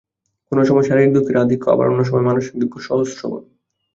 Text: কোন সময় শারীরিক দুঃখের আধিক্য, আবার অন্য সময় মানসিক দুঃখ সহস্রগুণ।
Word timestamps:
কোন 0.51 0.57
সময় 0.63 0.85
শারীরিক 0.87 1.11
দুঃখের 1.13 1.37
আধিক্য, 1.37 1.65
আবার 1.69 1.85
অন্য 1.87 2.01
সময় 2.03 2.25
মানসিক 2.27 2.53
দুঃখ 2.61 2.73
সহস্রগুণ। 2.79 3.43